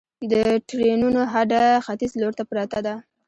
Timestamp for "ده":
2.85-2.93